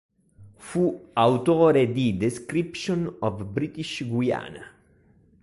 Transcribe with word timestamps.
Fu 0.55 1.09
autore 1.13 1.91
di 1.91 2.17
"Description 2.17 3.17
of 3.19 3.45
British 3.45 4.03
Guiana". 4.07 4.65